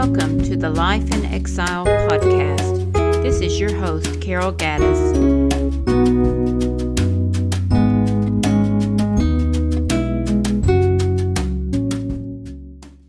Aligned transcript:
Life 0.00 1.12
in 1.12 1.26
Exile 1.26 1.84
podcast. 1.84 3.22
This 3.22 3.42
is 3.42 3.60
your 3.60 3.74
host, 3.74 4.18
Carol 4.22 4.50
Gaddis. 4.50 4.96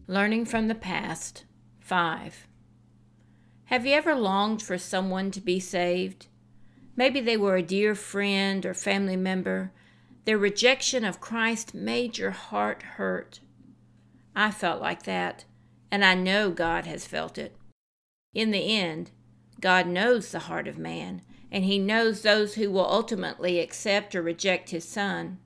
Learning 0.08 0.44
from 0.44 0.68
the 0.68 0.76
Past 0.76 1.46
5. 1.80 2.46
Have 3.66 3.86
you 3.86 3.94
ever 3.94 4.14
longed 4.14 4.62
for 4.62 4.78
someone 4.78 5.32
to 5.32 5.40
be 5.40 5.62
saved? 5.62 6.28
Maybe 6.98 7.22
they 7.22 7.38
were 7.38 7.56
a 7.56 7.64
dear 7.64 7.96
friend 7.96 8.66
or 8.66 8.74
family 8.74 9.16
member. 9.16 9.72
Their 10.26 10.38
rejection 10.38 11.06
of 11.06 11.22
Christ 11.22 11.74
made 11.74 12.18
your 12.18 12.32
heart 12.32 12.84
hurt. 12.84 13.40
I 14.36 14.52
felt 14.52 14.82
like 14.82 15.04
that 15.04 15.46
and 15.92 16.04
I 16.06 16.16
know 16.16 16.50
God 16.50 16.86
has 16.86 17.06
felt 17.06 17.38
it. 17.38 17.56
In 18.34 18.52
the 18.52 18.74
end, 18.74 19.12
God 19.60 19.88
knows 19.88 20.32
the 20.32 20.40
heart 20.40 20.68
of 20.68 20.78
man, 20.78 21.22
and 21.52 21.66
He 21.66 21.78
knows 21.78 22.22
those 22.22 22.56
who 22.56 22.72
will 22.72 22.90
ultimately 22.90 23.60
accept 23.60 24.16
or 24.16 24.22
reject 24.22 24.70
His 24.70 24.88
Son. 24.88 25.40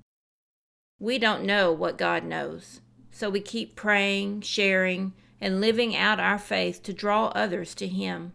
We 1.00 1.18
don't 1.18 1.44
know 1.44 1.72
what 1.72 1.98
God 1.98 2.24
knows, 2.24 2.80
so 3.12 3.30
we 3.30 3.42
keep 3.42 3.76
praying, 3.76 4.42
sharing, 4.42 5.14
and 5.42 5.60
living 5.60 5.96
out 5.96 6.20
our 6.20 6.40
faith 6.40 6.84
to 6.84 6.94
draw 6.94 7.28
others 7.28 7.76
to 7.76 7.88
Him. 7.88 8.34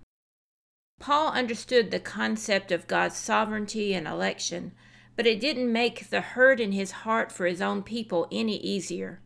Paul 0.98 1.32
understood 1.32 1.90
the 1.90 2.00
concept 2.00 2.70
of 2.70 2.86
God's 2.86 3.16
sovereignty 3.16 3.94
and 3.94 4.06
election, 4.06 4.72
but 5.16 5.26
it 5.26 5.40
didn't 5.40 5.72
make 5.72 6.10
the 6.10 6.20
hurt 6.20 6.60
in 6.60 6.72
his 6.72 6.90
heart 6.90 7.32
for 7.32 7.46
his 7.46 7.62
own 7.62 7.82
people 7.82 8.28
any 8.30 8.56
easier. 8.58 9.22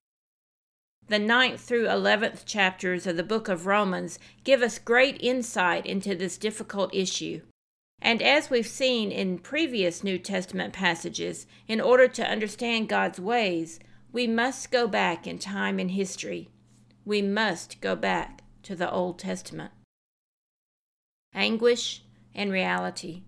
The 1.08 1.18
ninth 1.18 1.60
through 1.60 1.90
eleventh 1.90 2.46
chapters 2.46 3.06
of 3.06 3.16
the 3.16 3.22
book 3.22 3.48
of 3.48 3.66
Romans 3.66 4.18
give 4.42 4.62
us 4.62 4.78
great 4.78 5.20
insight 5.20 5.84
into 5.84 6.14
this 6.14 6.38
difficult 6.38 6.94
issue. 6.94 7.42
And 8.00 8.22
as 8.22 8.48
we've 8.48 8.66
seen 8.66 9.12
in 9.12 9.38
previous 9.38 10.02
New 10.02 10.18
Testament 10.18 10.72
passages, 10.72 11.46
in 11.68 11.80
order 11.80 12.08
to 12.08 12.26
understand 12.26 12.88
God's 12.88 13.20
ways, 13.20 13.80
we 14.12 14.26
must 14.26 14.70
go 14.70 14.86
back 14.86 15.26
in 15.26 15.38
time 15.38 15.78
and 15.78 15.90
history. 15.90 16.48
We 17.04 17.20
must 17.20 17.80
go 17.80 17.94
back 17.94 18.42
to 18.62 18.74
the 18.74 18.90
Old 18.90 19.18
Testament. 19.18 19.72
Anguish 21.34 22.02
and 22.34 22.50
reality. 22.50 23.24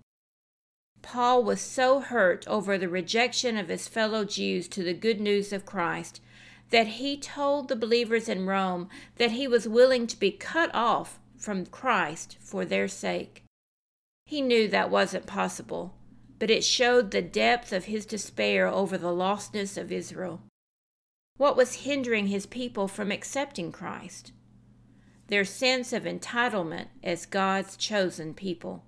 Paul 1.02 1.44
was 1.44 1.60
so 1.60 2.00
hurt 2.00 2.46
over 2.48 2.78
the 2.78 2.88
rejection 2.88 3.56
of 3.58 3.68
his 3.68 3.86
fellow 3.86 4.24
Jews 4.24 4.66
to 4.68 4.82
the 4.82 4.94
good 4.94 5.20
news 5.20 5.52
of 5.52 5.66
Christ 5.66 6.20
that 6.70 6.86
he 6.86 7.16
told 7.16 7.68
the 7.68 7.76
believers 7.76 8.28
in 8.28 8.46
Rome 8.46 8.88
that 9.16 9.32
he 9.32 9.46
was 9.46 9.68
willing 9.68 10.06
to 10.06 10.18
be 10.18 10.30
cut 10.30 10.70
off 10.74 11.18
from 11.36 11.66
Christ 11.66 12.36
for 12.40 12.64
their 12.64 12.88
sake. 12.88 13.44
He 14.26 14.42
knew 14.42 14.66
that 14.68 14.90
wasn't 14.90 15.26
possible, 15.26 15.94
but 16.38 16.50
it 16.50 16.64
showed 16.64 17.10
the 17.10 17.22
depth 17.22 17.72
of 17.72 17.84
his 17.84 18.04
despair 18.04 18.66
over 18.66 18.98
the 18.98 19.12
lostness 19.12 19.78
of 19.78 19.92
Israel. 19.92 20.42
What 21.36 21.56
was 21.56 21.84
hindering 21.84 22.26
his 22.26 22.46
people 22.46 22.88
from 22.88 23.12
accepting 23.12 23.70
Christ? 23.70 24.32
Their 25.28 25.44
sense 25.44 25.92
of 25.92 26.04
entitlement 26.04 26.86
as 27.02 27.26
God's 27.26 27.76
chosen 27.76 28.34
people. 28.34 28.84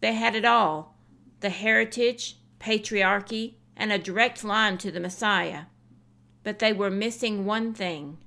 They 0.00 0.14
had 0.14 0.36
it 0.36 0.44
all 0.44 0.96
the 1.40 1.50
heritage, 1.50 2.36
patriarchy, 2.58 3.54
and 3.74 3.90
a 3.90 3.98
direct 3.98 4.44
line 4.44 4.76
to 4.76 4.90
the 4.90 5.00
Messiah 5.00 5.62
but 6.42 6.58
they 6.58 6.72
were 6.72 6.90
missing 6.90 7.44
one 7.44 7.74
thing 7.74 8.18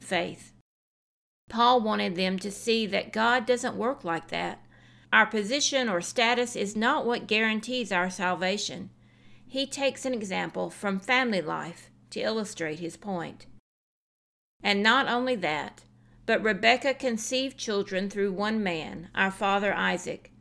faith. 0.00 0.52
Paul 1.48 1.80
wanted 1.80 2.16
them 2.16 2.38
to 2.38 2.50
see 2.50 2.86
that 2.86 3.12
God 3.12 3.46
doesn't 3.46 3.76
work 3.76 4.04
like 4.04 4.28
that. 4.28 4.64
Our 5.12 5.26
position 5.26 5.88
or 5.88 6.00
status 6.00 6.56
is 6.56 6.74
not 6.74 7.04
what 7.04 7.26
guarantees 7.26 7.92
our 7.92 8.08
salvation. 8.08 8.90
He 9.46 9.66
takes 9.66 10.06
an 10.06 10.14
example 10.14 10.70
from 10.70 10.98
family 10.98 11.42
life 11.42 11.90
to 12.10 12.20
illustrate 12.20 12.78
his 12.78 12.96
point. 12.96 13.46
And 14.62 14.82
not 14.82 15.08
only 15.08 15.36
that, 15.36 15.84
but 16.24 16.42
Rebekah 16.42 16.94
conceived 16.94 17.58
children 17.58 18.08
through 18.08 18.32
one 18.32 18.62
man, 18.62 19.08
our 19.14 19.30
father 19.30 19.74
Isaac. 19.74 20.32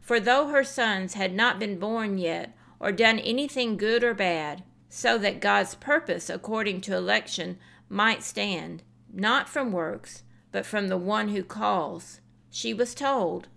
For 0.00 0.18
though 0.18 0.48
her 0.48 0.64
sons 0.64 1.14
had 1.14 1.34
not 1.34 1.58
been 1.58 1.78
born 1.78 2.18
yet, 2.18 2.56
or 2.80 2.90
done 2.90 3.18
anything 3.18 3.76
good 3.76 4.02
or 4.02 4.14
bad, 4.14 4.64
so 4.88 5.18
that 5.18 5.40
God's 5.40 5.74
purpose 5.74 6.30
according 6.30 6.80
to 6.82 6.96
election 6.96 7.58
might 7.88 8.22
stand, 8.22 8.82
not 9.12 9.48
from 9.48 9.72
works, 9.72 10.22
but 10.52 10.66
from 10.66 10.88
the 10.88 10.96
one 10.96 11.28
who 11.28 11.42
calls. 11.42 12.20
She 12.50 12.72
was 12.72 12.94
told, 12.94 13.48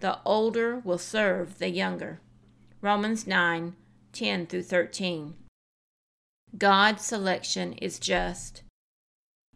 The 0.00 0.18
older 0.24 0.78
will 0.78 0.98
serve 0.98 1.58
the 1.58 1.70
younger. 1.70 2.20
Romans 2.80 3.26
9 3.26 3.74
10 4.12 4.46
through 4.46 4.62
13. 4.62 5.34
God's 6.56 7.04
selection 7.04 7.72
is 7.74 7.98
just. 7.98 8.62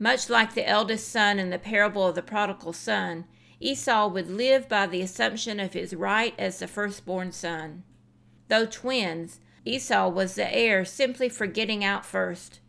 Much 0.00 0.28
like 0.28 0.54
the 0.54 0.68
eldest 0.68 1.08
son 1.08 1.38
in 1.38 1.50
the 1.50 1.58
parable 1.58 2.06
of 2.06 2.16
the 2.16 2.22
prodigal 2.22 2.72
son, 2.72 3.24
Esau 3.60 4.08
would 4.08 4.28
live 4.28 4.68
by 4.68 4.86
the 4.86 5.02
assumption 5.02 5.60
of 5.60 5.72
his 5.72 5.94
right 5.94 6.34
as 6.38 6.58
the 6.58 6.66
firstborn 6.66 7.30
son. 7.32 7.84
Though 8.48 8.66
twins, 8.66 9.40
Esau 9.68 10.08
was 10.08 10.34
the 10.34 10.54
heir 10.54 10.84
simply 10.86 11.28
for 11.28 11.46
getting 11.46 11.84
out 11.84 12.06
first. 12.06 12.60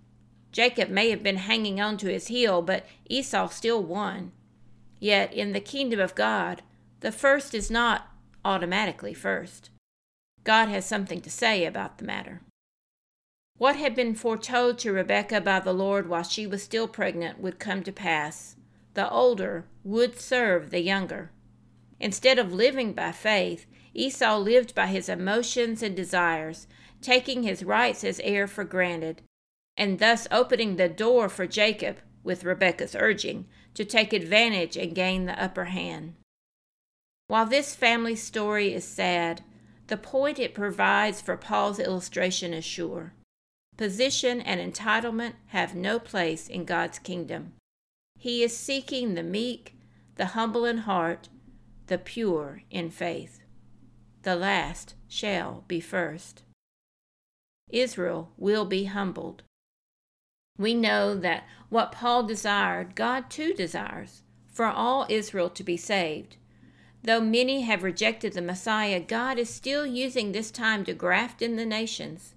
Jacob 0.51 0.89
may 0.89 1.09
have 1.11 1.23
been 1.23 1.37
hanging 1.37 1.79
on 1.79 1.95
to 1.97 2.11
his 2.11 2.27
heel, 2.27 2.61
but 2.61 2.85
Esau 3.07 3.47
still 3.47 3.81
won. 3.81 4.33
Yet 4.99 5.33
in 5.33 5.53
the 5.53 5.61
kingdom 5.61 6.01
of 6.01 6.13
God, 6.13 6.61
the 6.99 7.13
first 7.13 7.55
is 7.55 7.71
not 7.71 8.09
automatically 8.43 9.13
first. 9.13 9.69
God 10.43 10.67
has 10.67 10.85
something 10.85 11.21
to 11.21 11.29
say 11.29 11.63
about 11.63 11.99
the 11.99 12.05
matter. 12.05 12.41
What 13.57 13.77
had 13.77 13.95
been 13.95 14.15
foretold 14.15 14.77
to 14.79 14.91
Rebekah 14.91 15.41
by 15.41 15.61
the 15.61 15.73
Lord 15.73 16.09
while 16.09 16.23
she 16.23 16.45
was 16.45 16.63
still 16.63 16.87
pregnant 16.87 17.39
would 17.39 17.59
come 17.59 17.81
to 17.83 17.93
pass. 17.93 18.57
The 18.93 19.09
older 19.09 19.65
would 19.85 20.19
serve 20.19 20.69
the 20.69 20.81
younger. 20.81 21.31
Instead 21.99 22.39
of 22.39 22.53
living 22.53 22.91
by 22.91 23.13
faith, 23.13 23.65
Esau 23.93 24.37
lived 24.37 24.75
by 24.75 24.87
his 24.87 25.09
emotions 25.09 25.83
and 25.83 25.95
desires, 25.95 26.67
taking 27.01 27.43
his 27.43 27.63
rights 27.63 28.03
as 28.03 28.19
heir 28.21 28.47
for 28.47 28.63
granted, 28.63 29.21
and 29.77 29.99
thus 29.99 30.27
opening 30.31 30.75
the 30.75 30.89
door 30.89 31.29
for 31.29 31.47
Jacob, 31.47 31.97
with 32.23 32.43
Rebekah's 32.43 32.95
urging, 32.95 33.47
to 33.73 33.85
take 33.85 34.13
advantage 34.13 34.75
and 34.75 34.93
gain 34.93 35.25
the 35.25 35.41
upper 35.41 35.65
hand. 35.65 36.15
While 37.27 37.45
this 37.45 37.75
family 37.75 38.15
story 38.15 38.73
is 38.73 38.83
sad, 38.83 39.43
the 39.87 39.97
point 39.97 40.39
it 40.39 40.53
provides 40.53 41.21
for 41.21 41.37
Paul's 41.37 41.79
illustration 41.79 42.53
is 42.53 42.65
sure. 42.65 43.13
Position 43.77 44.41
and 44.41 44.59
entitlement 44.59 45.33
have 45.47 45.73
no 45.73 45.99
place 45.99 46.47
in 46.47 46.65
God's 46.65 46.99
kingdom. 46.99 47.53
He 48.17 48.43
is 48.43 48.55
seeking 48.55 49.13
the 49.13 49.23
meek, 49.23 49.77
the 50.15 50.27
humble 50.27 50.65
in 50.65 50.79
heart, 50.79 51.29
the 51.87 51.97
pure 51.97 52.63
in 52.69 52.91
faith. 52.91 53.39
The 54.23 54.35
last 54.35 54.95
shall 55.07 55.63
be 55.67 55.79
first. 55.79 56.43
Israel 57.69 58.31
will 58.37 58.65
be 58.65 58.85
humbled. 58.85 59.43
We 60.57 60.73
know 60.73 61.15
that 61.15 61.45
what 61.69 61.91
Paul 61.91 62.23
desired, 62.23 62.95
God 62.95 63.29
too 63.29 63.53
desires 63.53 64.23
for 64.51 64.65
all 64.65 65.05
Israel 65.07 65.49
to 65.51 65.63
be 65.63 65.77
saved. 65.77 66.35
Though 67.01 67.21
many 67.21 67.61
have 67.61 67.83
rejected 67.83 68.33
the 68.33 68.41
Messiah, 68.41 68.99
God 68.99 69.39
is 69.39 69.49
still 69.49 69.85
using 69.85 70.31
this 70.31 70.51
time 70.51 70.83
to 70.83 70.93
graft 70.93 71.41
in 71.41 71.55
the 71.55 71.65
nations. 71.65 72.35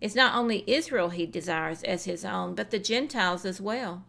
It's 0.00 0.14
not 0.14 0.34
only 0.34 0.64
Israel 0.66 1.08
he 1.08 1.24
desires 1.24 1.82
as 1.82 2.04
his 2.04 2.24
own, 2.24 2.54
but 2.54 2.70
the 2.70 2.78
Gentiles 2.78 3.46
as 3.46 3.60
well. 3.60 4.04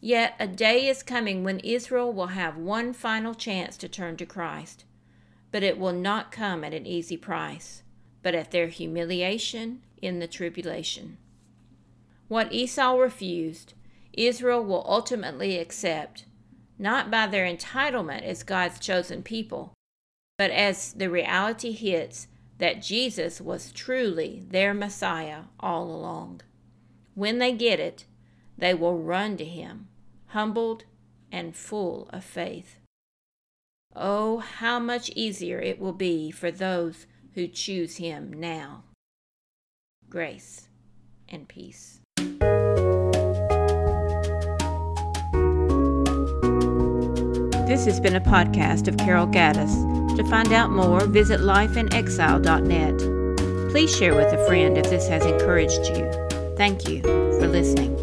Yet 0.00 0.34
a 0.38 0.46
day 0.46 0.88
is 0.88 1.02
coming 1.02 1.42
when 1.42 1.60
Israel 1.60 2.12
will 2.12 2.28
have 2.28 2.58
one 2.58 2.92
final 2.92 3.34
chance 3.34 3.78
to 3.78 3.88
turn 3.88 4.18
to 4.18 4.26
Christ, 4.26 4.84
but 5.50 5.62
it 5.62 5.78
will 5.78 5.92
not 5.92 6.30
come 6.30 6.62
at 6.62 6.74
an 6.74 6.86
easy 6.86 7.16
price 7.16 7.82
but 8.22 8.34
at 8.34 8.50
their 8.50 8.68
humiliation 8.68 9.80
in 10.00 10.18
the 10.18 10.26
tribulation. 10.26 11.16
What 12.28 12.52
Esau 12.52 12.96
refused, 12.96 13.74
Israel 14.12 14.64
will 14.64 14.84
ultimately 14.86 15.58
accept, 15.58 16.24
not 16.78 17.10
by 17.10 17.26
their 17.26 17.46
entitlement 17.46 18.22
as 18.22 18.42
God's 18.42 18.78
chosen 18.78 19.22
people, 19.22 19.72
but 20.36 20.50
as 20.50 20.92
the 20.92 21.10
reality 21.10 21.72
hits 21.72 22.28
that 22.58 22.82
Jesus 22.82 23.40
was 23.40 23.72
truly 23.72 24.44
their 24.48 24.74
Messiah 24.74 25.42
all 25.60 25.84
along. 25.84 26.42
When 27.14 27.38
they 27.38 27.52
get 27.52 27.80
it, 27.80 28.04
they 28.56 28.74
will 28.74 28.98
run 28.98 29.36
to 29.36 29.44
him, 29.44 29.88
humbled 30.26 30.84
and 31.30 31.56
full 31.56 32.08
of 32.12 32.24
faith. 32.24 32.76
Oh, 33.94 34.38
how 34.38 34.78
much 34.78 35.10
easier 35.10 35.60
it 35.60 35.78
will 35.80 35.92
be 35.92 36.30
for 36.30 36.50
those 36.50 37.06
who 37.38 37.46
choose 37.46 37.98
Him 37.98 38.32
now. 38.32 38.82
Grace 40.10 40.66
and 41.28 41.46
peace. 41.46 42.00
This 47.68 47.84
has 47.84 48.00
been 48.00 48.16
a 48.16 48.20
podcast 48.20 48.88
of 48.88 48.96
Carol 48.96 49.28
Gaddis. 49.28 50.16
To 50.16 50.24
find 50.24 50.52
out 50.52 50.72
more, 50.72 51.06
visit 51.06 51.38
lifeinexile.net. 51.38 53.70
Please 53.70 53.96
share 53.96 54.16
with 54.16 54.32
a 54.32 54.46
friend 54.48 54.76
if 54.76 54.90
this 54.90 55.06
has 55.06 55.24
encouraged 55.24 55.86
you. 55.96 56.10
Thank 56.56 56.88
you 56.88 57.02
for 57.02 57.46
listening. 57.46 57.94